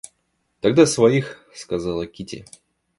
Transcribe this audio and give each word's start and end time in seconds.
Тогда 0.61 0.87
своих...— 0.87 1.45
сказала 1.53 2.07
Кити. 2.07 2.43